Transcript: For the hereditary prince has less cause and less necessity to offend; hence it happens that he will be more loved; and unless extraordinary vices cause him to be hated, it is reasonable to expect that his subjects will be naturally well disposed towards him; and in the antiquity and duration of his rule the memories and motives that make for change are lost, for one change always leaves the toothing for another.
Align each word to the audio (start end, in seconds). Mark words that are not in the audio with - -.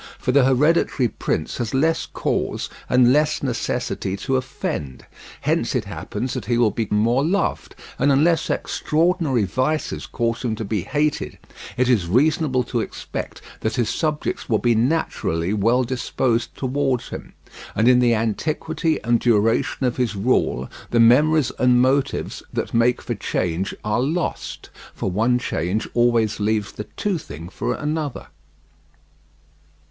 For 0.17 0.31
the 0.31 0.45
hereditary 0.45 1.09
prince 1.09 1.57
has 1.59 1.75
less 1.75 2.07
cause 2.07 2.71
and 2.89 3.13
less 3.13 3.43
necessity 3.43 4.17
to 4.17 4.35
offend; 4.35 5.05
hence 5.41 5.75
it 5.75 5.85
happens 5.85 6.33
that 6.33 6.45
he 6.45 6.57
will 6.57 6.71
be 6.71 6.87
more 6.89 7.23
loved; 7.23 7.75
and 7.99 8.11
unless 8.11 8.49
extraordinary 8.49 9.43
vices 9.43 10.07
cause 10.07 10.41
him 10.41 10.55
to 10.55 10.65
be 10.65 10.81
hated, 10.81 11.37
it 11.77 11.87
is 11.87 12.07
reasonable 12.07 12.63
to 12.63 12.79
expect 12.79 13.43
that 13.59 13.75
his 13.75 13.91
subjects 13.91 14.49
will 14.49 14.57
be 14.57 14.73
naturally 14.73 15.53
well 15.53 15.83
disposed 15.83 16.55
towards 16.55 17.09
him; 17.09 17.33
and 17.75 17.87
in 17.87 17.99
the 17.99 18.15
antiquity 18.15 18.99
and 19.03 19.19
duration 19.19 19.85
of 19.85 19.97
his 19.97 20.15
rule 20.15 20.67
the 20.89 20.99
memories 20.99 21.51
and 21.59 21.79
motives 21.79 22.41
that 22.51 22.73
make 22.73 23.03
for 23.03 23.13
change 23.13 23.71
are 23.83 24.01
lost, 24.01 24.71
for 24.95 25.11
one 25.11 25.37
change 25.37 25.87
always 25.93 26.39
leaves 26.39 26.71
the 26.71 26.85
toothing 26.97 27.47
for 27.49 27.75
another. 27.75 28.25